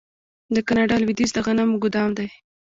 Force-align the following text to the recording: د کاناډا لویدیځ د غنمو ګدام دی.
د 0.55 0.57
کاناډا 0.67 0.95
لویدیځ 0.99 1.31
د 1.33 1.37
غنمو 1.45 1.81
ګدام 1.83 2.09
دی. 2.17 2.27